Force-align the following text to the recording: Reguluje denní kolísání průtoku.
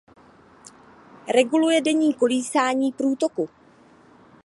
Reguluje 1.33 1.81
denní 1.81 2.13
kolísání 2.13 2.91
průtoku. 2.91 3.49